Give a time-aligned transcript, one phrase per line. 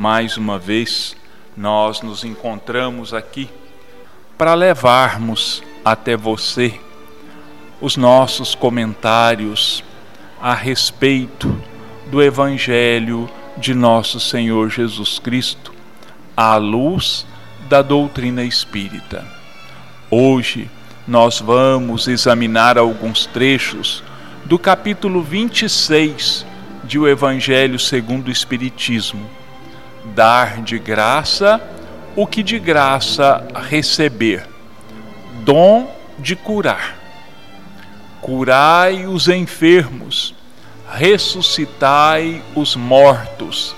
[0.00, 1.14] mais uma vez
[1.54, 3.50] nós nos encontramos aqui
[4.38, 6.80] para levarmos até você
[7.82, 9.84] os nossos comentários
[10.40, 11.54] a respeito
[12.06, 13.28] do Evangelho
[13.58, 15.70] de nosso Senhor Jesus Cristo,
[16.34, 17.26] à luz
[17.68, 19.22] da doutrina espírita.
[20.10, 20.70] Hoje
[21.06, 24.02] nós vamos examinar alguns trechos
[24.46, 26.46] do capítulo 26
[26.84, 29.39] de O Evangelho segundo o Espiritismo.
[30.04, 31.60] Dar de graça
[32.16, 34.46] o que de graça receber.
[35.44, 36.96] Dom de curar.
[38.20, 40.34] Curai os enfermos,
[40.92, 43.74] ressuscitai os mortos,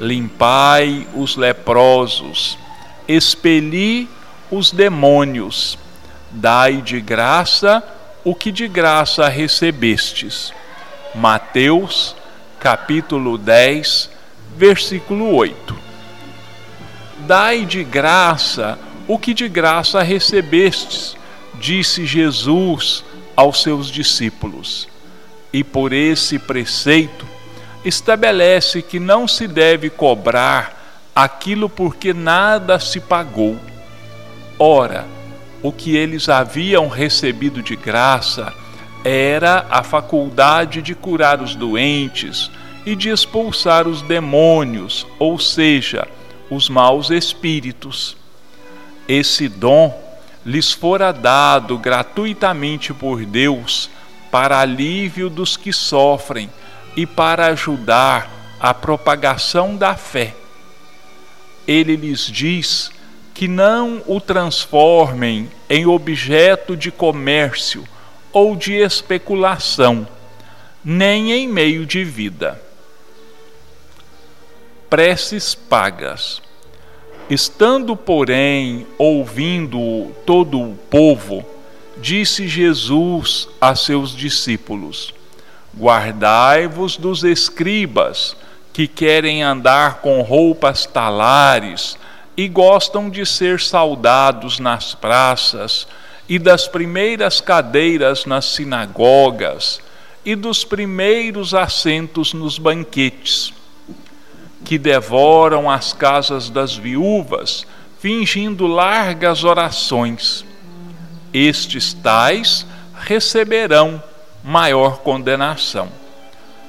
[0.00, 2.58] limpai os leprosos,
[3.06, 4.08] expeli
[4.50, 5.78] os demônios,
[6.30, 7.82] dai de graça
[8.24, 10.52] o que de graça recebestes.
[11.14, 12.16] Mateus,
[12.58, 14.10] capítulo 10,
[14.56, 15.76] versículo 8.
[17.26, 21.16] Dai de graça o que de graça recebestes,
[21.54, 23.04] disse Jesus
[23.36, 24.88] aos seus discípulos.
[25.52, 27.26] E por esse preceito
[27.84, 33.58] estabelece que não se deve cobrar aquilo porque nada se pagou.
[34.58, 35.06] Ora,
[35.62, 38.52] o que eles haviam recebido de graça
[39.04, 42.50] era a faculdade de curar os doentes
[42.86, 46.06] e de expulsar os demônios, ou seja,
[46.50, 48.16] os maus espíritos.
[49.08, 50.02] Esse dom
[50.44, 53.88] lhes fora dado gratuitamente por Deus
[54.30, 56.50] para alívio dos que sofrem
[56.96, 60.34] e para ajudar a propagação da fé.
[61.66, 62.90] Ele lhes diz
[63.32, 67.84] que não o transformem em objeto de comércio
[68.32, 70.06] ou de especulação,
[70.84, 72.60] nem em meio de vida.
[74.94, 76.40] Preces pagas.
[77.28, 81.44] Estando, porém, ouvindo todo o povo,
[81.96, 85.12] disse Jesus a seus discípulos:
[85.76, 88.36] Guardai-vos dos escribas,
[88.72, 91.98] que querem andar com roupas talares
[92.36, 95.88] e gostam de ser saudados nas praças
[96.28, 99.80] e das primeiras cadeiras nas sinagogas
[100.24, 103.52] e dos primeiros assentos nos banquetes,
[104.64, 107.66] que devoram as casas das viúvas,
[108.00, 110.44] fingindo largas orações.
[111.32, 114.02] Estes tais receberão
[114.42, 115.88] maior condenação.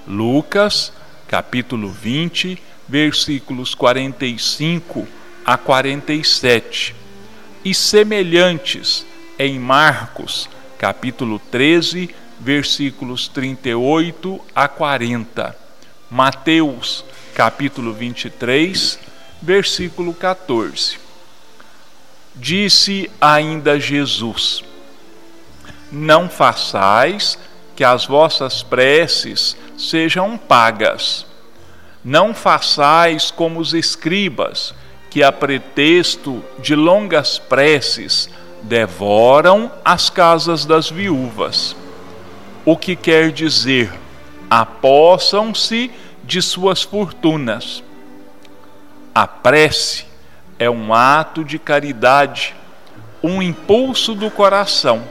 [0.08, 0.92] Lucas,
[1.28, 5.08] capítulo 20, versículos 45
[5.46, 6.96] a 47,
[7.64, 9.06] e semelhantes
[9.38, 15.58] em Marcos, capítulo 13, versículos 38 a 40,
[16.10, 17.04] Mateus,
[17.36, 18.98] capítulo 23,
[19.42, 20.98] versículo 14.
[22.34, 24.64] Disse ainda Jesus:
[25.92, 27.38] Não façais
[27.76, 31.26] que as vossas preces sejam pagas.
[32.04, 34.74] Não façais como os escribas,
[35.10, 38.30] que, a pretexto de longas preces,
[38.62, 41.76] devoram as casas das viúvas.
[42.64, 43.92] O que quer dizer,
[44.50, 45.92] apossam-se
[46.26, 47.84] de suas fortunas.
[49.14, 50.06] A prece
[50.58, 52.56] é um ato de caridade,
[53.24, 55.04] um impulso do coração.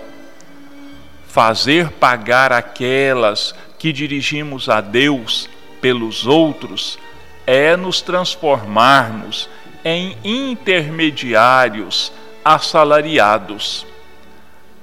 [1.26, 5.48] Fazer pagar aquelas que dirigimos a Deus
[5.80, 6.98] pelos outros
[7.46, 9.48] é nos transformarmos
[9.84, 12.12] em intermediários
[12.44, 13.86] assalariados.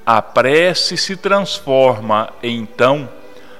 [0.06, 3.10] A prece se transforma, então,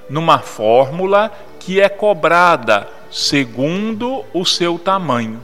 [0.10, 5.42] numa fórmula que é cobrada segundo o seu tamanho.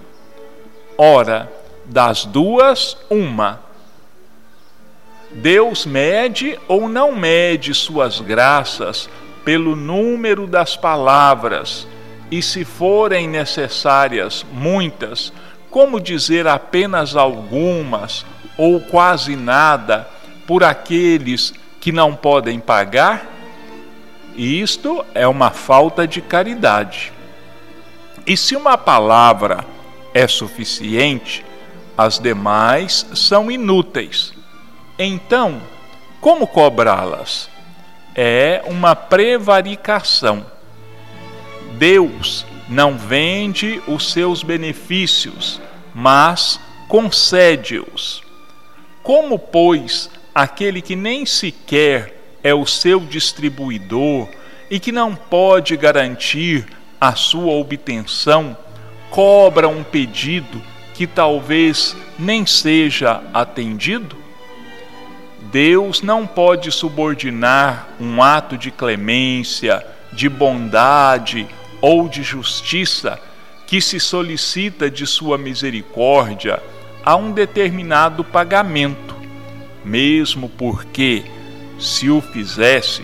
[0.98, 1.52] Ora,
[1.86, 3.62] das duas, uma.
[5.32, 9.08] Deus mede ou não mede suas graças
[9.46, 11.88] pelo número das palavras,
[12.32, 15.32] e se forem necessárias muitas,
[15.70, 18.26] como dizer apenas algumas
[18.58, 20.08] ou quase nada
[20.48, 23.37] por aqueles que não podem pagar?
[24.38, 27.12] Isto é uma falta de caridade.
[28.26, 29.66] E se uma palavra
[30.14, 31.44] é suficiente,
[31.98, 34.34] as demais são inúteis.
[35.00, 35.60] Então,
[36.22, 37.50] como cobrá-las?
[38.14, 40.46] É uma prevaricação.
[41.74, 45.60] Deus não vende os seus benefícios,
[45.96, 48.22] mas concede-os.
[49.02, 54.28] Como, pois, aquele que nem sequer é o seu distribuidor
[54.70, 56.66] e que não pode garantir
[57.00, 58.58] a sua obtenção,
[59.10, 60.62] cobra um pedido
[60.94, 64.16] que talvez nem seja atendido?
[65.52, 71.48] Deus não pode subordinar um ato de clemência, de bondade
[71.80, 73.20] ou de justiça
[73.66, 76.62] que se solicita de sua misericórdia
[77.04, 79.16] a um determinado pagamento,
[79.84, 81.24] mesmo porque,
[81.80, 83.04] se o fizesse,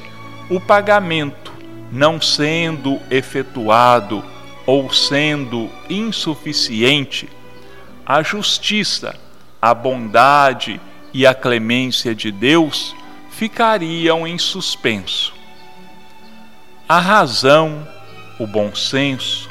[0.50, 1.52] o pagamento,
[1.92, 4.24] não sendo efetuado
[4.66, 7.30] ou sendo insuficiente,
[8.06, 9.16] a justiça,
[9.62, 10.81] a bondade
[11.14, 12.96] e a clemência de Deus
[13.30, 15.34] ficariam em suspenso.
[16.88, 17.88] A razão,
[18.40, 19.50] o bom senso,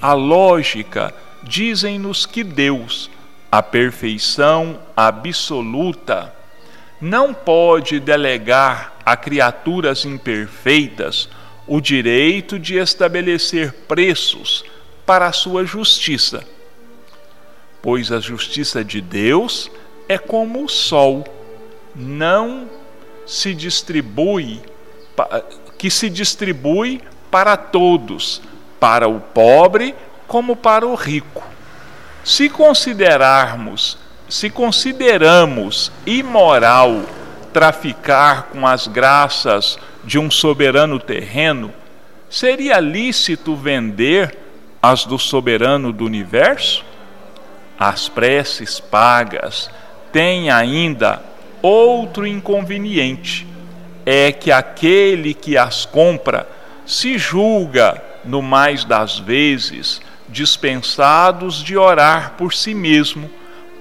[0.00, 1.12] a lógica
[1.42, 3.10] dizem-nos que Deus,
[3.50, 6.34] a perfeição absoluta,
[7.00, 11.28] não pode delegar a criaturas imperfeitas
[11.66, 14.64] o direito de estabelecer preços
[15.06, 16.44] para a sua justiça.
[17.80, 19.70] Pois a justiça de Deus
[20.08, 21.24] é como o sol,
[21.94, 22.68] não
[23.26, 24.60] se distribui
[25.78, 27.00] que se distribui
[27.30, 28.42] para todos,
[28.78, 29.94] para o pobre
[30.26, 31.42] como para o rico.
[32.22, 33.98] Se considerarmos,
[34.30, 37.02] se consideramos imoral
[37.52, 41.72] traficar com as graças de um soberano terreno,
[42.30, 44.38] seria lícito vender
[44.80, 46.84] as do soberano do universo?
[47.76, 49.68] As preces pagas
[50.12, 51.20] têm ainda
[51.60, 53.44] outro inconveniente:
[54.06, 56.48] é que aquele que as compra
[56.86, 63.28] se julga no mais das vezes, dispensados de orar por si mesmo,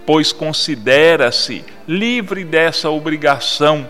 [0.10, 3.88] pois considera-se livre dessa obrigação,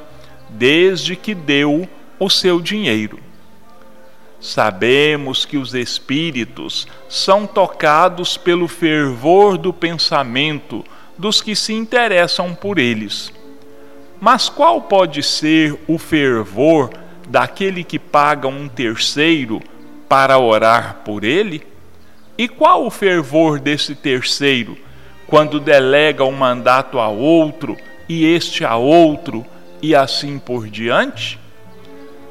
[0.50, 1.88] desde que deu
[2.20, 3.22] o seu dinheiro.
[4.38, 10.84] Sabemos que os espíritos são tocados pelo fervor do pensamento
[11.18, 13.32] dos que se interessam por eles.
[14.20, 16.90] Mas qual pode ser o fervor
[17.30, 19.62] daquele que paga um terceiro
[20.10, 21.66] para orar por ele?
[22.38, 24.78] E qual o fervor desse terceiro
[25.30, 27.78] quando delega um mandato a outro
[28.08, 29.46] e este a outro
[29.82, 31.40] e assim por diante?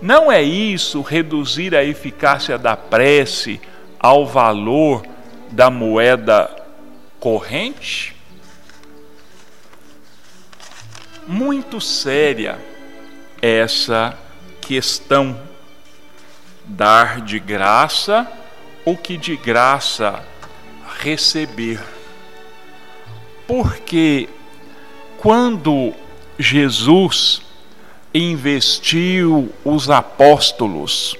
[0.02, 3.60] Não é isso reduzir a eficácia da prece
[3.98, 5.02] ao valor
[5.50, 6.50] da moeda
[7.20, 8.16] corrente?
[11.26, 12.58] Muito séria
[13.40, 14.16] essa
[14.60, 15.38] questão
[16.64, 18.26] dar de graça
[18.84, 20.22] o que de graça
[21.00, 21.97] receber.
[23.48, 24.28] Porque
[25.16, 25.94] quando
[26.38, 27.40] Jesus
[28.12, 31.16] investiu os apóstolos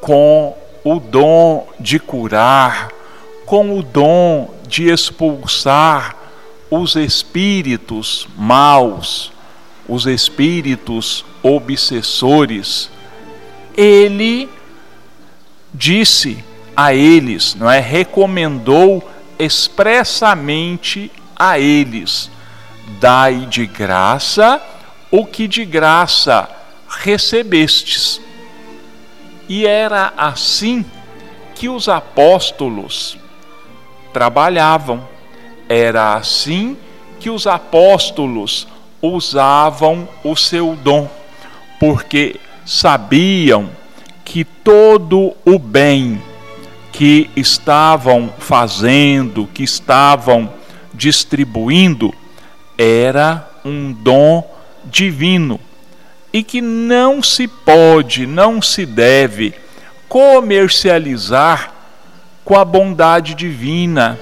[0.00, 2.88] com o dom de curar,
[3.46, 6.16] com o dom de expulsar
[6.68, 9.32] os espíritos maus,
[9.88, 12.90] os espíritos obsessores,
[13.76, 14.48] ele
[15.72, 16.44] disse
[16.76, 17.78] a eles, não é?
[17.78, 21.10] Recomendou expressamente
[21.50, 22.30] a eles:
[23.00, 24.62] dai de graça
[25.10, 26.48] o que de graça
[26.88, 28.20] recebestes.
[29.48, 30.84] E era assim
[31.54, 33.18] que os apóstolos
[34.12, 35.06] trabalhavam,
[35.68, 36.76] era assim
[37.20, 38.66] que os apóstolos
[39.02, 41.10] usavam o seu dom,
[41.78, 43.68] porque sabiam
[44.24, 46.22] que todo o bem
[46.92, 50.61] que estavam fazendo, que estavam
[50.94, 52.14] distribuindo,
[52.76, 54.48] era um dom
[54.84, 55.60] divino
[56.32, 59.54] e que não se pode, não se deve
[60.08, 61.72] comercializar
[62.44, 64.18] com a bondade divina,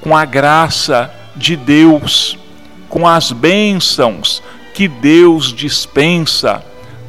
[0.00, 2.38] com a graça de Deus,
[2.88, 4.42] com as bênçãos
[4.74, 6.62] que Deus dispensa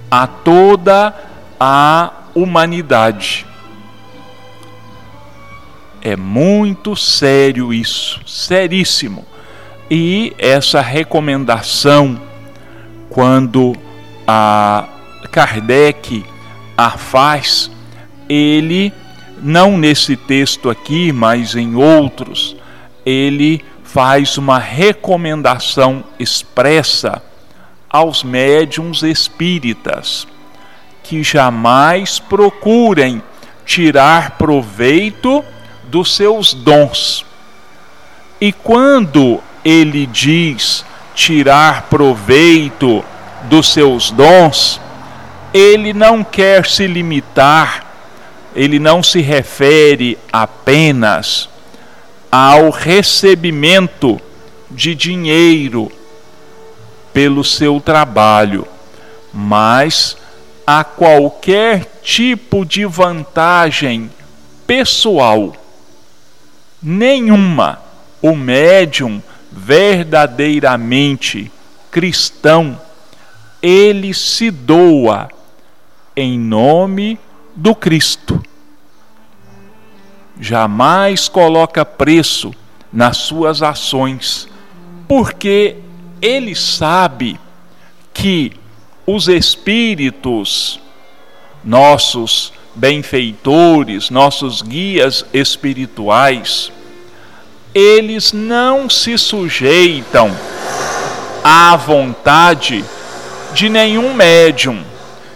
[0.09, 1.13] a toda
[1.59, 3.45] a humanidade.
[6.01, 9.25] É muito sério isso, seríssimo.
[9.89, 12.20] E essa recomendação,
[13.10, 13.75] quando
[14.27, 14.88] a
[15.31, 16.25] Kardec
[16.77, 17.70] a faz,
[18.27, 18.91] ele,
[19.41, 22.55] não nesse texto aqui, mas em outros,
[23.05, 27.22] ele faz uma recomendação expressa
[27.89, 30.25] aos médiums espíritas
[31.03, 33.22] que jamais procurem
[33.65, 35.43] tirar proveito
[35.91, 37.25] dos seus dons.
[38.39, 43.03] E quando ele diz tirar proveito
[43.43, 44.79] dos seus dons,
[45.53, 47.86] ele não quer se limitar,
[48.55, 51.50] ele não se refere apenas
[52.31, 54.19] ao recebimento
[54.69, 55.91] de dinheiro
[57.13, 58.65] pelo seu trabalho,
[59.33, 60.15] mas
[60.65, 64.10] a qualquer tipo de vantagem
[64.65, 65.61] pessoal.
[66.81, 67.79] Nenhuma.
[68.21, 69.21] O médium
[69.51, 71.51] verdadeiramente
[71.89, 72.79] cristão,
[73.61, 75.29] ele se doa
[76.15, 77.19] em nome
[77.55, 78.41] do Cristo.
[80.39, 82.53] Jamais coloca preço
[82.91, 84.47] nas suas ações,
[85.07, 85.75] porque
[86.21, 87.39] ele sabe
[88.13, 88.53] que
[89.05, 90.79] os espíritos,
[91.63, 96.71] nossos benfeitores, nossos guias espirituais,
[97.73, 100.31] eles não se sujeitam
[101.43, 102.83] à vontade
[103.53, 104.83] de nenhum médium.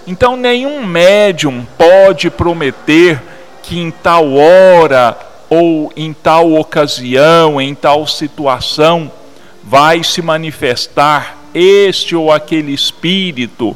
[0.07, 3.21] Então, nenhum médium pode prometer
[3.63, 5.17] que em tal hora
[5.49, 9.11] ou em tal ocasião, em tal situação,
[9.63, 13.75] vai se manifestar este ou aquele espírito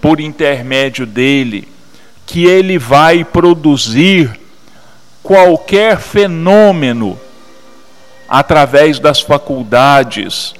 [0.00, 1.68] por intermédio dele,
[2.30, 4.38] que ele vai produzir
[5.20, 7.18] qualquer fenômeno
[8.28, 10.54] através das faculdades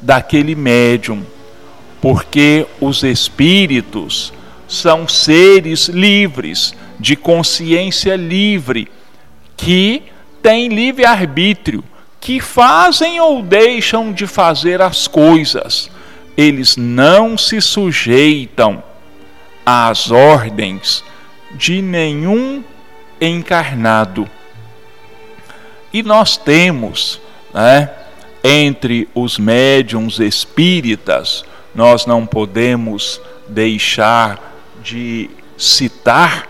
[0.00, 1.22] daquele médium,
[2.00, 4.32] porque os espíritos
[4.66, 8.90] são seres livres, de consciência livre,
[9.58, 10.04] que
[10.42, 11.84] têm livre arbítrio
[12.18, 15.90] que fazem ou deixam de fazer as coisas.
[16.34, 18.82] Eles não se sujeitam
[19.64, 21.04] às ordens
[21.52, 22.62] de nenhum
[23.20, 24.28] encarnado.
[25.92, 27.20] E nós temos,
[27.52, 27.90] né,
[28.42, 31.44] entre os médiums espíritas,
[31.74, 34.52] nós não podemos deixar
[34.82, 36.48] de citar,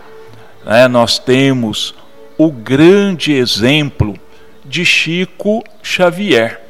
[0.65, 1.95] né, nós temos
[2.37, 4.15] o grande exemplo
[4.65, 6.61] de Chico Xavier.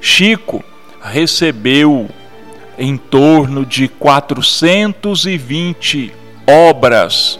[0.00, 0.62] Chico
[1.02, 2.08] recebeu
[2.80, 6.12] em torno de 420
[6.46, 7.38] obras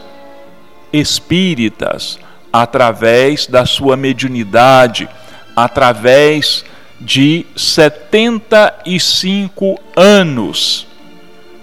[0.92, 2.18] espíritas
[2.52, 5.08] através da sua mediunidade,
[5.56, 6.62] através
[7.00, 10.86] de 75 anos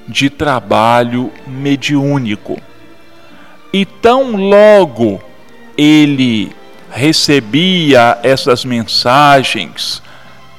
[0.08, 2.60] de trabalho mediúnico.
[3.72, 5.22] E tão logo
[5.78, 6.52] ele
[6.90, 10.02] recebia essas mensagens,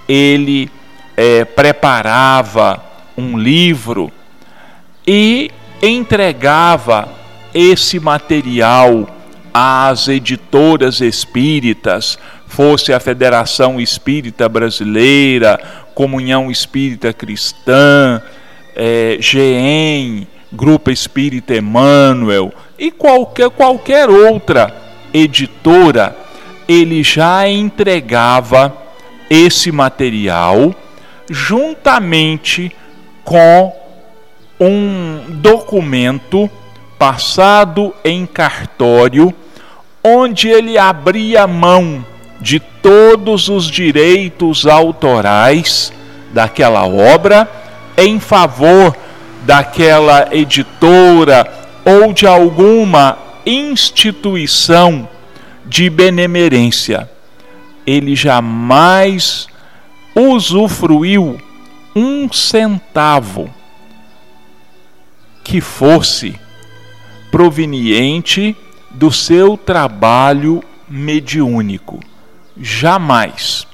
[0.06, 0.70] ele
[1.16, 2.86] é, preparava
[3.18, 4.12] um livro
[5.04, 5.50] e
[5.82, 7.08] entregava
[7.52, 9.08] esse material
[9.52, 15.58] às editoras espíritas, fosse a Federação Espírita Brasileira,
[15.96, 18.22] Comunhão Espírita Cristã,
[18.76, 24.72] é, GEM, Grupo Espírita Emmanuel e qualquer, qualquer outra
[25.12, 26.16] editora,
[26.68, 28.76] ele já entregava
[29.28, 30.72] esse material
[31.28, 32.72] juntamente
[33.28, 33.76] com
[34.58, 36.50] um documento
[36.98, 39.34] passado em cartório,
[40.02, 42.02] onde ele abria mão
[42.40, 45.92] de todos os direitos autorais
[46.32, 47.46] daquela obra
[47.98, 48.96] em favor
[49.44, 51.46] daquela editora
[51.84, 55.06] ou de alguma instituição
[55.66, 57.10] de benemerência.
[57.86, 59.48] Ele jamais
[60.16, 61.38] usufruiu
[61.94, 63.50] um centavo
[65.42, 66.38] que fosse
[67.30, 68.56] proveniente
[68.90, 72.00] do seu trabalho mediúnico.
[72.56, 73.66] Jamais.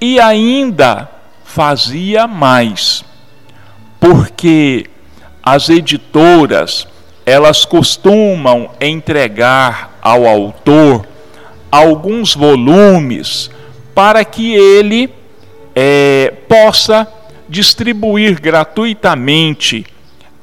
[0.00, 1.10] E ainda
[1.44, 3.04] fazia mais,
[3.98, 4.90] porque
[5.42, 6.86] as editoras
[7.24, 11.04] elas costumam entregar ao autor
[11.72, 13.50] alguns volumes
[13.94, 15.12] para que ele
[15.78, 17.06] é, possa
[17.46, 19.84] distribuir gratuitamente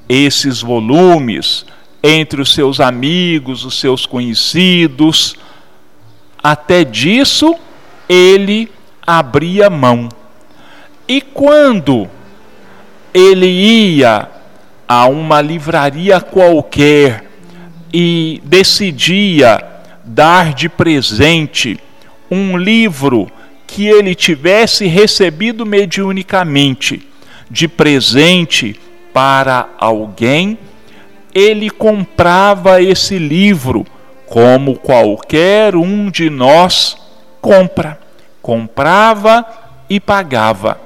[0.07, 1.65] esses volumes
[2.03, 5.35] entre os seus amigos, os seus conhecidos.
[6.41, 7.55] Até disso
[8.07, 8.71] ele
[9.05, 10.07] abria mão.
[11.07, 12.07] E quando
[13.11, 14.29] ele ia
[14.87, 17.25] a uma livraria qualquer
[17.91, 19.63] e decidia
[20.03, 21.79] dar de presente
[22.29, 23.31] um livro
[23.73, 27.07] que ele tivesse recebido mediunicamente
[27.49, 28.79] de presente
[29.11, 30.59] para alguém,
[31.33, 33.83] ele comprava esse livro
[34.27, 36.95] como qualquer um de nós
[37.41, 37.99] compra.
[38.43, 39.43] Comprava
[39.89, 40.79] e pagava,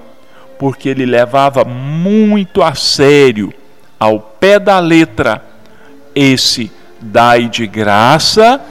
[0.58, 3.54] porque ele levava muito a sério
[4.00, 5.44] ao pé da letra,
[6.16, 8.62] esse dai de graça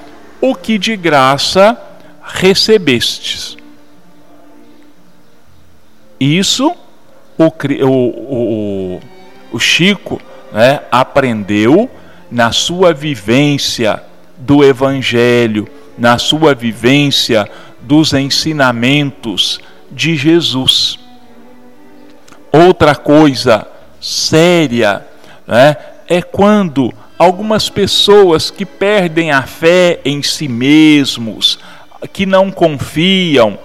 [0.40, 1.76] o que de graça
[2.22, 3.56] recebestes.
[6.18, 6.74] Isso
[7.38, 9.00] o, o, o,
[9.52, 10.20] o Chico
[10.52, 11.90] né, aprendeu
[12.30, 14.02] na sua vivência
[14.36, 15.68] do Evangelho,
[15.98, 17.48] na sua vivência
[17.80, 20.98] dos ensinamentos de Jesus.
[22.52, 23.66] Outra coisa
[24.00, 25.06] séria
[25.46, 25.76] né,
[26.08, 31.58] é quando algumas pessoas que perdem a fé em si mesmos,
[32.12, 33.58] que não confiam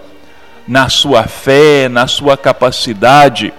[0.71, 3.53] na sua fé, na sua capacidade,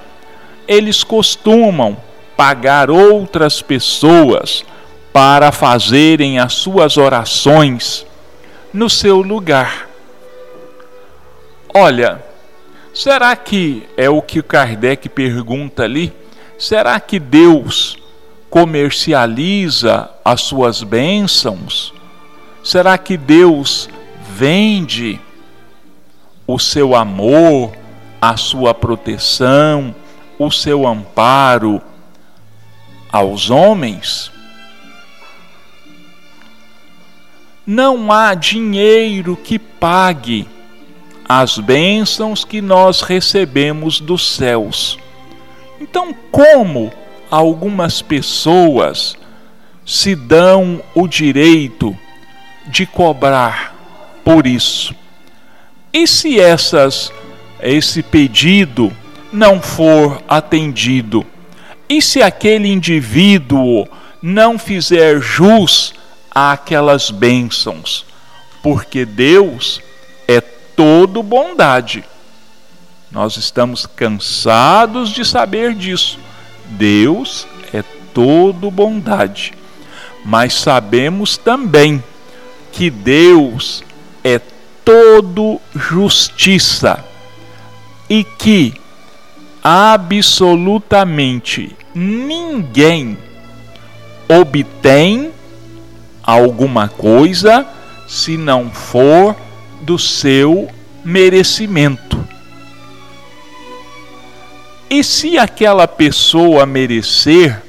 [0.66, 1.95] eles costumam
[2.35, 4.64] pagar outras pessoas
[5.12, 8.07] para fazerem as suas orações
[8.73, 9.90] no seu lugar.
[11.75, 12.25] Olha,
[12.95, 16.14] será que é o que Kardec pergunta ali?
[16.59, 17.99] Será que Deus
[18.49, 21.92] comercializa as suas bênçãos?
[22.64, 23.87] Será que Deus
[24.31, 25.21] vende
[26.47, 27.73] o seu amor,
[28.21, 29.95] a sua proteção,
[30.39, 31.81] o seu amparo
[33.11, 34.31] aos homens?
[37.67, 40.49] Não há dinheiro que pague
[41.29, 44.99] as bênçãos que nós recebemos dos céus.
[45.81, 46.93] Então, como
[47.31, 49.17] algumas pessoas
[49.87, 51.97] se dão o direito
[52.67, 53.75] de cobrar
[54.25, 54.95] por isso?
[55.93, 57.13] E se essas
[57.61, 58.91] esse pedido
[59.33, 61.25] não for atendido?
[61.89, 63.87] E se aquele indivíduo
[64.23, 65.93] não fizer jus
[66.31, 68.07] àquelas bênçãos?
[68.63, 69.83] Porque Deus
[70.27, 72.05] é todo bondade.
[73.11, 76.19] Nós estamos cansados de saber disso.
[76.71, 77.83] Deus é
[78.15, 79.53] todo bondade.
[80.25, 82.03] Mas sabemos também
[82.73, 83.85] que Deus
[84.25, 84.39] é
[84.85, 87.05] todo justiça
[88.09, 88.75] e que
[89.62, 93.19] absolutamente ninguém
[94.28, 95.30] obtém
[96.23, 97.67] alguma coisa
[98.09, 99.37] se não for
[99.80, 100.69] do seu
[101.04, 102.23] merecimento.
[104.91, 107.63] E se aquela pessoa merecer,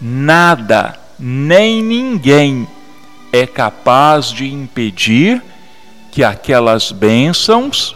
[0.00, 2.68] nada nem ninguém
[3.32, 5.42] é capaz de impedir
[6.10, 7.94] que aquelas bênçãos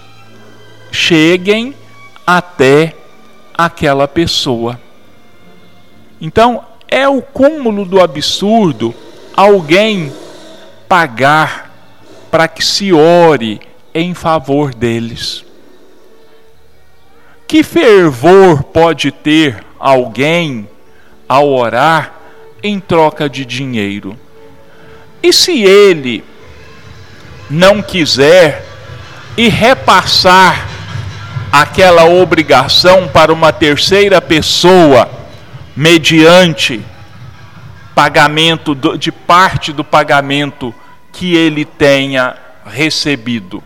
[0.90, 1.74] cheguem
[2.26, 2.94] até
[3.56, 4.80] aquela pessoa.
[6.20, 8.94] Então, é o cúmulo do absurdo
[9.36, 10.12] alguém
[10.88, 11.72] pagar
[12.30, 13.60] para que se ore
[13.92, 15.44] em favor deles.
[17.46, 20.68] Que fervor pode ter alguém
[21.28, 22.14] ao orar
[22.62, 24.18] em troca de dinheiro?
[25.22, 26.24] E se ele
[27.54, 28.66] não quiser
[29.36, 30.66] e repassar
[31.52, 35.08] aquela obrigação para uma terceira pessoa
[35.76, 36.84] mediante
[37.94, 40.74] pagamento de parte do pagamento
[41.12, 42.34] que ele tenha
[42.66, 43.62] recebido.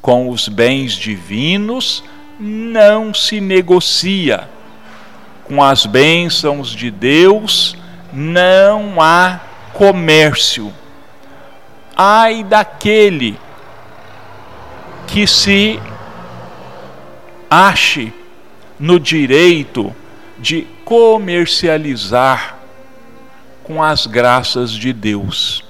[0.00, 2.02] Com os bens divinos
[2.38, 4.48] não se negocia.
[5.44, 7.76] Com as bênçãos de Deus
[8.10, 9.38] não há
[9.74, 10.72] comércio.
[12.02, 13.38] Ai daquele
[15.06, 15.78] que se
[17.50, 18.10] ache
[18.78, 19.94] no direito
[20.38, 22.56] de comercializar
[23.62, 25.62] com as graças de Deus.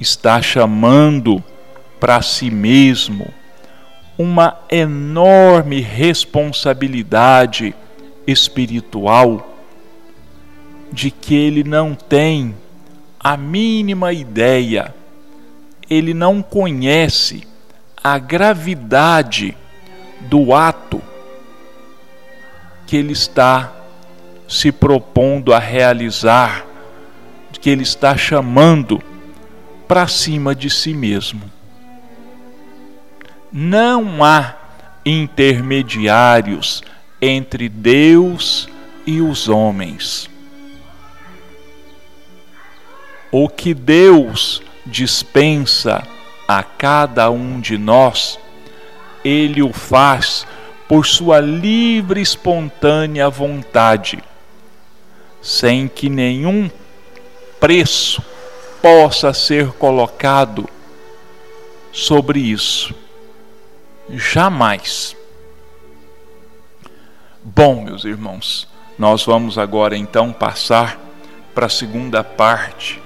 [0.00, 1.44] Está chamando
[2.00, 3.30] para si mesmo
[4.16, 7.74] uma enorme responsabilidade
[8.26, 9.54] espiritual
[10.90, 12.56] de que ele não tem
[13.22, 14.92] a mínima ideia,
[15.88, 17.46] ele não conhece
[18.02, 19.56] a gravidade
[20.22, 21.00] do ato
[22.86, 23.72] que ele está
[24.48, 26.66] se propondo a realizar,
[27.60, 29.00] que ele está chamando
[29.86, 31.42] para cima de si mesmo.
[33.52, 34.56] Não há
[35.06, 36.82] intermediários
[37.20, 38.68] entre Deus
[39.06, 40.31] e os homens
[43.32, 46.06] o que Deus dispensa
[46.46, 48.38] a cada um de nós,
[49.24, 50.46] Ele o faz
[50.86, 54.22] por sua livre e espontânea vontade,
[55.40, 56.70] sem que nenhum
[57.58, 58.22] preço
[58.82, 60.68] possa ser colocado
[61.90, 62.94] sobre isso.
[64.10, 65.16] Jamais.
[67.42, 68.68] Bom, meus irmãos,
[68.98, 71.00] nós vamos agora então passar
[71.54, 73.00] para a segunda parte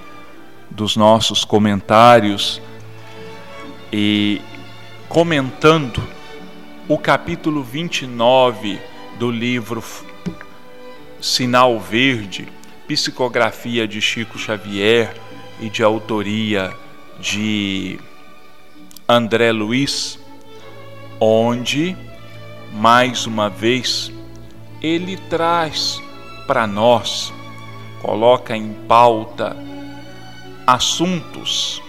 [0.69, 2.61] dos nossos comentários
[3.91, 4.41] e
[5.07, 6.01] comentando
[6.87, 8.79] o capítulo 29
[9.17, 9.83] do livro
[11.19, 12.47] Sinal Verde,
[12.87, 15.15] psicografia de Chico Xavier
[15.59, 16.73] e de autoria
[17.19, 17.99] de
[19.07, 20.19] André Luiz,
[21.19, 21.97] onde,
[22.73, 24.11] mais uma vez,
[24.81, 26.01] ele traz
[26.45, 27.33] para nós,
[28.01, 29.57] coloca em pauta
[30.67, 31.81] assuntos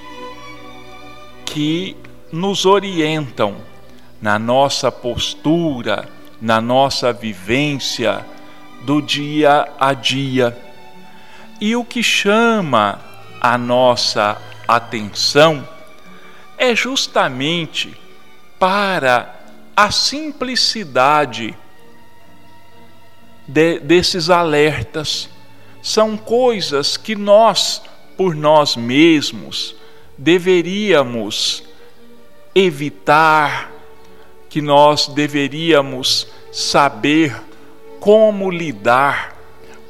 [1.44, 1.96] que
[2.32, 3.56] nos orientam
[4.22, 6.08] na nossa postura,
[6.40, 8.24] na nossa vivência
[8.84, 10.56] do dia a dia.
[11.60, 13.00] E o que chama
[13.40, 15.66] a nossa atenção
[16.56, 17.96] é justamente
[18.58, 19.34] para
[19.76, 21.56] a simplicidade
[23.46, 25.28] de, desses alertas.
[25.80, 27.82] São coisas que nós,
[28.18, 29.76] por nós mesmos,
[30.18, 31.62] deveríamos
[32.52, 33.70] evitar,
[34.50, 37.40] que nós deveríamos saber
[38.00, 39.36] como lidar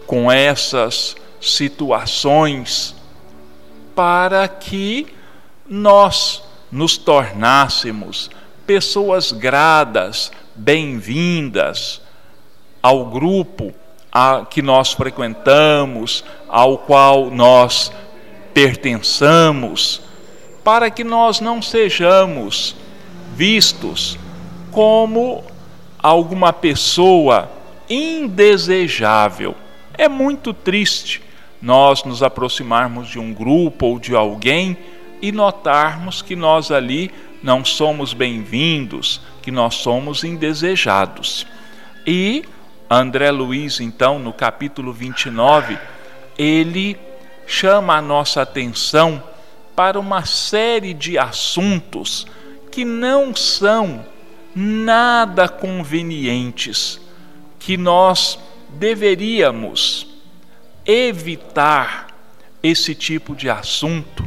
[0.07, 2.95] com essas situações
[3.95, 5.07] para que
[5.67, 8.31] nós nos tornássemos
[8.67, 12.03] pessoas gradas, bem-vindas
[12.83, 13.73] ao grupo
[14.12, 17.91] a, que nós frequentamos, ao qual nós
[18.59, 20.03] pertençamos,
[20.64, 22.75] para que nós não sejamos
[23.37, 24.18] vistos
[24.73, 25.44] como
[25.97, 27.53] alguma pessoa
[27.88, 29.55] indesejável.
[29.97, 31.23] É muito triste
[31.62, 34.77] nós nos aproximarmos de um grupo ou de alguém
[35.23, 41.47] e notarmos que nós ali não somos bem-vindos, que nós somos indesejados.
[42.05, 42.42] E
[42.90, 45.79] André Luiz, então, no capítulo 29,
[46.37, 46.99] ele
[47.49, 49.23] chama a nossa atenção
[49.75, 52.27] para uma série de assuntos
[52.71, 54.05] que não são
[54.55, 57.01] nada convenientes,
[57.59, 60.07] que nós deveríamos
[60.85, 62.09] evitar
[62.63, 64.27] esse tipo de assunto,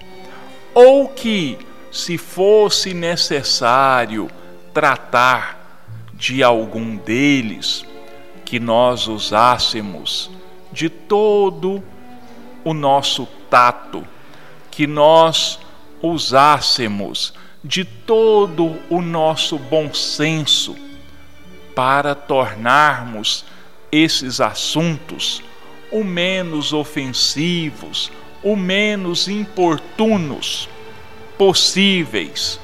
[0.74, 1.60] ou que,
[1.92, 4.32] se fosse necessário
[4.74, 7.86] tratar de algum deles,
[8.46, 10.32] que nós usássemos
[10.72, 12.01] de todo o
[12.74, 14.06] nosso tato,
[14.69, 15.60] que nós
[16.02, 20.76] usássemos de todo o nosso bom senso
[21.76, 23.45] para tornarmos
[23.91, 25.43] esses assuntos
[25.91, 30.69] o menos ofensivos, o menos importunos
[31.38, 32.60] possíveis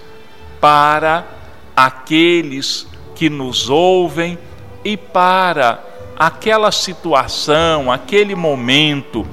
[0.61, 1.27] para
[1.75, 4.39] aqueles que nos ouvem
[4.83, 5.83] e para
[6.17, 9.27] aquela situação, aquele momento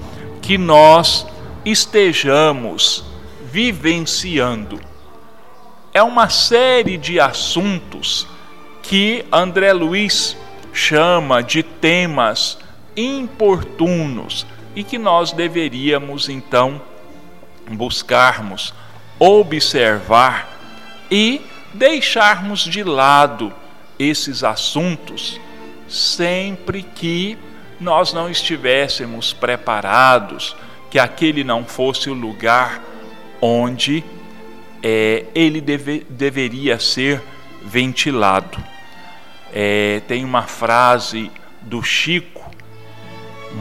[0.45, 1.27] que nós
[1.65, 3.03] estejamos
[3.51, 4.79] vivenciando.
[5.95, 8.27] É uma série de assuntos
[8.83, 10.37] que André Luiz
[10.71, 12.59] chama de temas
[12.95, 16.83] importunos e que nós deveríamos então
[17.71, 18.75] buscarmos
[19.19, 20.47] observar
[21.11, 21.41] e
[21.73, 23.51] deixarmos de lado
[23.99, 25.41] esses assuntos
[25.89, 27.39] sempre que
[27.81, 30.57] nós não estivéssemos preparados,
[30.91, 32.83] que aquele não fosse o lugar
[33.41, 34.05] onde
[34.83, 37.23] é, ele deve, deveria ser
[37.63, 38.63] ventilado.
[39.53, 41.31] É, tem uma frase
[41.63, 42.51] do Chico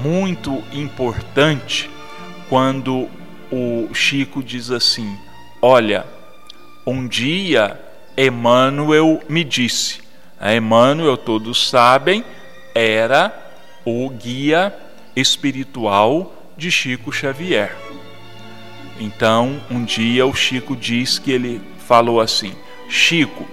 [0.04, 1.90] muito importante
[2.50, 3.10] quando
[3.52, 5.18] o Chico diz assim:
[5.62, 6.06] Olha,
[6.86, 7.80] um dia
[8.18, 10.02] Emmanuel me disse,
[10.40, 12.24] Emmanuel, todos sabem,
[12.76, 13.43] era
[13.86, 14.74] o guia
[15.16, 17.76] espiritual de Chico Xavier.
[19.00, 22.54] Então, um dia o Chico diz que ele falou assim:
[22.88, 23.48] Chico,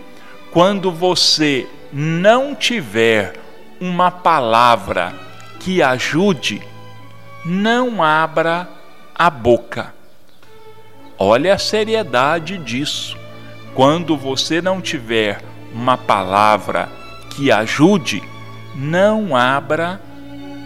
[0.51, 3.35] quando você não tiver
[3.81, 5.15] uma palavra
[5.59, 6.63] que ajude,
[7.45, 8.69] não abra
[9.15, 9.95] a boca.
[11.19, 13.17] Olha a seriedade disso.
[13.75, 16.89] Quando você não tiver uma palavra
[17.31, 18.23] que ajude,
[18.75, 20.01] não abra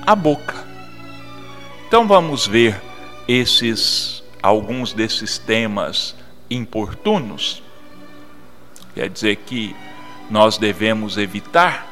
[0.06, 0.64] a boca.
[1.86, 2.80] Então vamos ver
[3.26, 6.14] esses alguns desses temas
[6.50, 7.62] importunos.
[8.94, 9.74] Quer dizer que
[10.30, 11.86] nós devemos evitar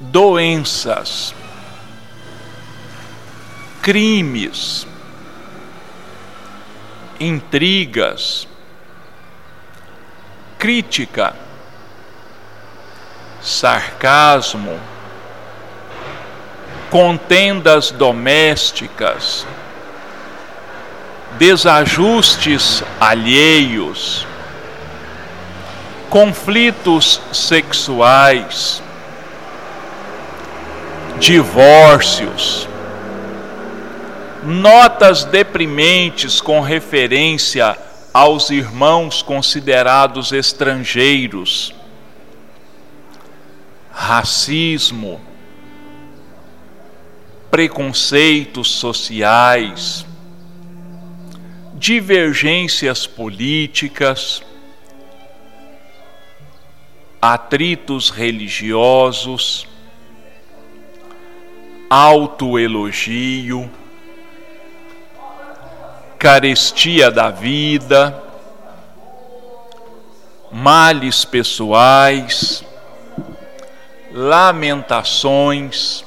[0.00, 1.34] doenças,
[3.82, 4.86] crimes,
[7.20, 8.48] intrigas,
[10.58, 11.34] crítica,
[13.40, 14.80] sarcasmo,
[16.90, 19.46] contendas domésticas,
[21.38, 24.26] desajustes alheios,
[26.08, 28.82] conflitos sexuais,
[31.18, 32.68] divórcios,
[34.44, 37.76] notas deprimentes com referência
[38.14, 41.74] aos irmãos considerados estrangeiros,
[43.92, 45.20] racismo,
[47.56, 50.04] preconceitos sociais,
[51.72, 54.42] divergências políticas,
[57.18, 59.66] atritos religiosos,
[61.88, 63.70] autoelogio,
[66.18, 68.22] carestia da vida,
[70.52, 72.62] males pessoais,
[74.12, 76.05] lamentações,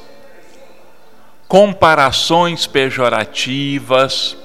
[1.49, 4.37] comparações pejorativas,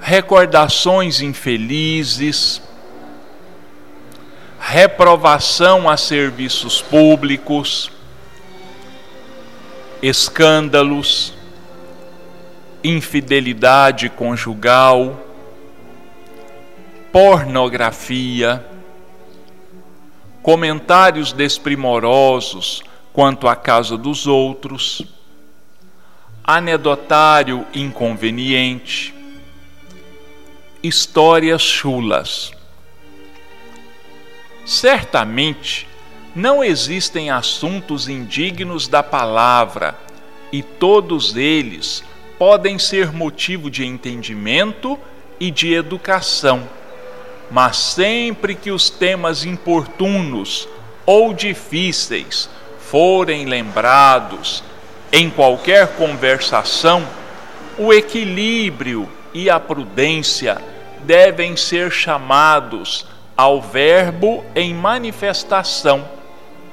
[0.00, 2.60] recordações infelizes,
[4.58, 7.88] reprovação a serviços públicos,
[10.02, 11.32] escândalos,
[12.82, 15.24] infidelidade conjugal,
[17.12, 18.66] pornografia,
[20.42, 25.02] comentários desprimorosos quanto à casa dos outros,
[26.42, 29.14] anedotário inconveniente,
[30.82, 32.52] histórias chulas.
[34.64, 35.86] Certamente
[36.34, 39.94] não existem assuntos indignos da palavra,
[40.50, 42.02] e todos eles
[42.38, 44.98] podem ser motivo de entendimento
[45.38, 46.68] e de educação.
[47.50, 50.68] Mas sempre que os temas importunos
[51.04, 52.48] ou difíceis
[52.92, 54.62] forem lembrados
[55.10, 57.02] em qualquer conversação,
[57.78, 60.60] o equilíbrio e a prudência
[61.02, 66.06] devem ser chamados ao verbo em manifestação,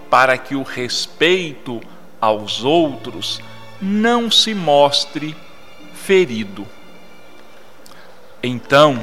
[0.10, 1.80] para que o respeito
[2.20, 3.40] aos outros
[3.82, 5.34] não se mostre
[5.94, 6.68] ferido.
[8.44, 9.02] Então,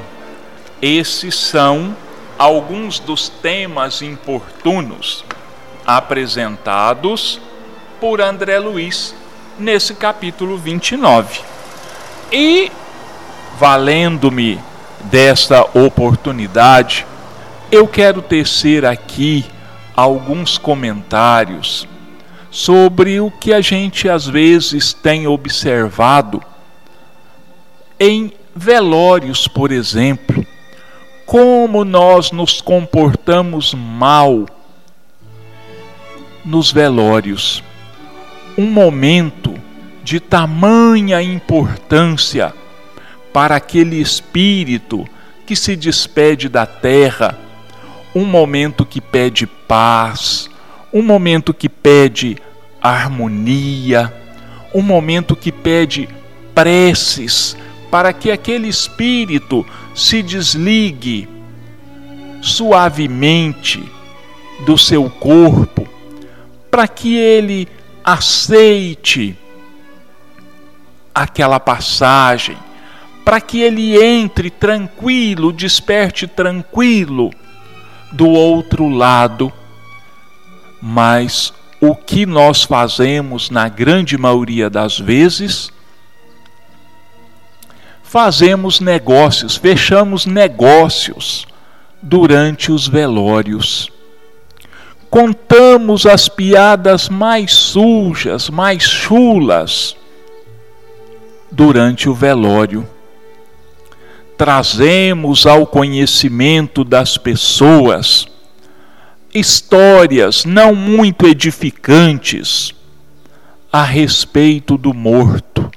[0.79, 1.97] esses são
[2.37, 5.25] alguns dos temas importunos
[5.87, 7.39] apresentados
[8.01, 9.15] por André Luiz
[9.57, 11.39] nesse capítulo 29.
[12.29, 12.69] E,
[13.57, 14.59] valendo-me
[15.05, 17.07] desta oportunidade,
[17.71, 19.45] eu quero tecer aqui
[19.95, 21.87] alguns comentários
[22.51, 26.43] sobre o que a gente às vezes tem observado
[27.99, 30.45] em velórios, por exemplo,
[31.25, 34.45] como nós nos comportamos mal
[36.47, 37.61] nos velórios.
[38.57, 39.53] Um momento
[40.01, 42.53] de tamanha importância
[43.33, 45.05] para aquele espírito
[45.45, 47.37] que se despede da terra,
[48.15, 50.49] um momento que pede paz,
[50.93, 52.37] um momento que pede
[52.81, 54.13] harmonia,
[54.73, 56.07] um momento que pede
[56.55, 57.57] preces
[57.91, 61.27] para que aquele espírito se desligue
[62.41, 63.83] suavemente
[64.65, 65.76] do seu corpo,
[66.77, 67.67] para que ele
[68.03, 69.35] aceite
[71.11, 72.55] aquela passagem,
[73.25, 77.31] para que ele entre tranquilo, desperte tranquilo
[78.11, 79.51] do outro lado.
[80.79, 85.71] Mas o que nós fazemos na grande maioria das vezes
[88.03, 91.47] fazemos negócios, fechamos negócios
[92.03, 93.96] durante os velórios.
[95.09, 99.95] Contamos as piadas mais sujas, mais chulas
[101.51, 102.87] durante o velório.
[104.37, 108.27] Trazemos ao conhecimento das pessoas
[109.33, 112.73] histórias não muito edificantes
[113.71, 115.69] a respeito do morto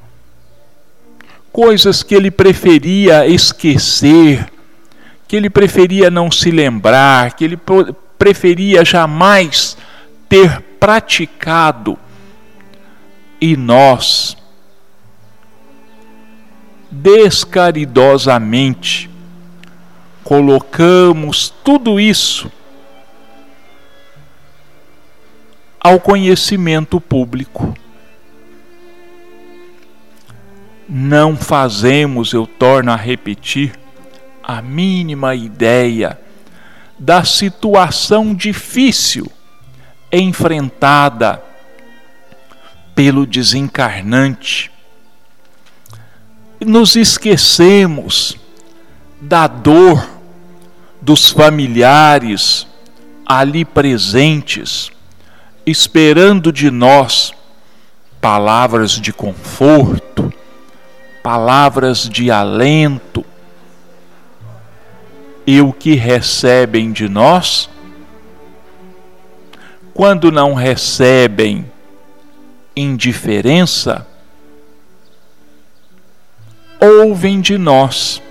[1.53, 4.47] coisas que ele preferia esquecer,
[5.27, 7.59] que ele preferia não se lembrar, que ele
[8.21, 9.77] preferia jamais
[10.29, 11.99] ter praticado.
[13.41, 14.37] E nós,
[16.91, 19.09] descaridosamente,
[20.23, 22.53] colocamos tudo isso
[25.81, 27.75] ao conhecimento público.
[30.93, 33.79] não fazemos, eu torno a repetir,
[34.43, 36.19] a mínima ideia
[37.01, 39.27] da situação difícil
[40.13, 41.43] enfrentada
[42.95, 44.71] pelo desencarnante.
[46.61, 48.37] nos esquecemos
[49.19, 50.07] da dor
[51.01, 52.67] dos familiares
[53.25, 54.93] ali presentes,
[55.65, 57.33] esperando de nós
[58.21, 60.31] palavras de conforto,
[61.23, 63.25] palavras de alento,
[65.51, 67.69] e o que recebem de nós?
[69.93, 71.69] Quando não recebem
[72.77, 74.07] indiferença,
[76.81, 78.23] ouvem de nós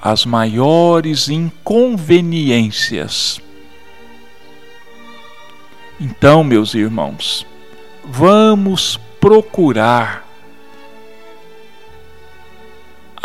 [0.00, 3.38] as maiores inconveniências.
[6.00, 7.46] Então, meus irmãos,
[8.02, 10.25] vamos procurar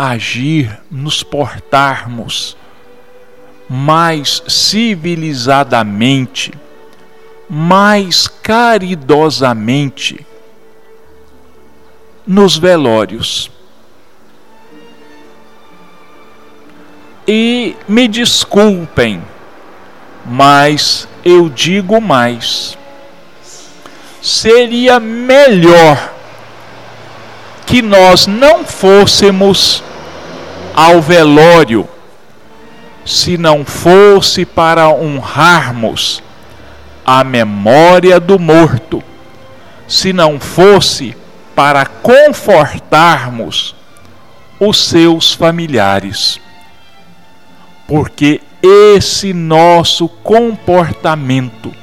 [0.09, 2.57] agir, nos portarmos
[3.69, 6.51] mais civilizadamente,
[7.47, 10.25] mais caridosamente
[12.25, 13.51] nos velórios.
[17.27, 19.21] E me desculpem,
[20.25, 22.75] mas eu digo mais.
[24.19, 26.11] Seria melhor
[27.67, 29.83] que nós não fôssemos
[30.75, 31.87] ao velório
[33.05, 36.21] se não fosse para honrarmos
[37.05, 39.03] a memória do morto,
[39.87, 41.15] se não fosse
[41.55, 43.75] para confortarmos
[44.59, 46.39] os seus familiares.
[47.87, 51.73] Porque esse nosso comportamento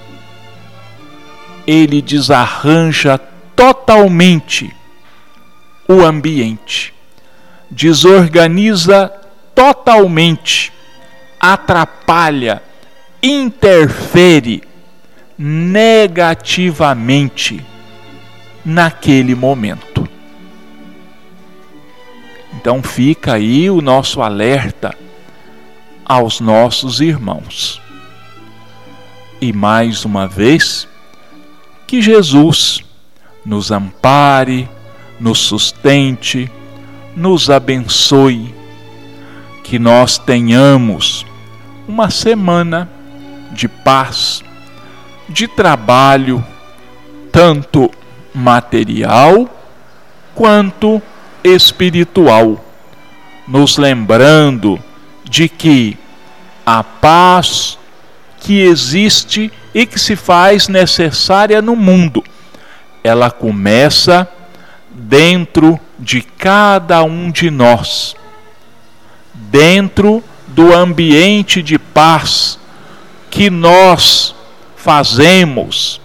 [1.66, 3.18] ele desarranja
[3.55, 4.74] totalmente
[5.87, 6.94] o ambiente
[7.70, 9.12] desorganiza
[9.54, 10.72] totalmente,
[11.38, 12.62] atrapalha,
[13.22, 14.62] interfere
[15.37, 17.64] negativamente
[18.64, 20.09] naquele momento.
[22.54, 24.96] Então fica aí o nosso alerta
[26.04, 27.81] aos nossos irmãos.
[29.40, 30.88] E mais uma vez,
[31.87, 32.83] que Jesus
[33.44, 34.68] nos ampare,
[35.20, 36.50] nos sustente,
[37.18, 38.54] nos abençoe,
[39.64, 41.26] que nós tenhamos
[41.87, 42.88] uma semana
[43.50, 44.42] de paz,
[45.28, 46.44] de trabalho,
[47.33, 47.90] tanto
[48.33, 49.50] material
[50.35, 51.02] quanto
[51.42, 52.64] espiritual,
[53.48, 54.78] nos lembrando
[55.24, 55.98] de que
[56.64, 57.78] a paz
[58.38, 62.22] que existe e que se faz necessária no mundo,
[63.02, 64.28] ela começa
[64.88, 68.14] dentro de cada um de nós,
[69.34, 72.58] dentro do ambiente de paz
[73.30, 74.34] que nós
[74.76, 76.00] fazemos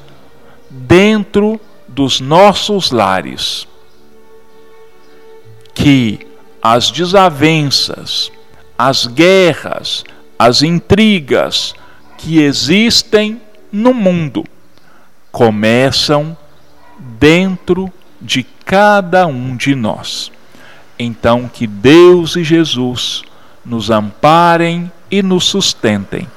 [0.69, 3.67] dentro dos nossos lares.
[5.73, 6.27] Que
[6.61, 8.31] as desavenças,
[8.77, 10.03] as guerras,
[10.37, 11.73] as intrigas
[12.17, 14.43] que existem no mundo
[15.31, 16.37] começam
[17.19, 20.31] dentro de cada um de nós.
[20.97, 23.23] Então, que Deus e Jesus
[23.65, 26.27] nos amparem e nos sustentem,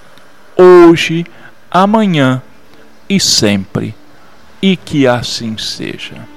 [0.56, 1.26] hoje,
[1.70, 2.42] amanhã
[3.08, 3.94] e sempre,
[4.60, 6.35] e que assim seja.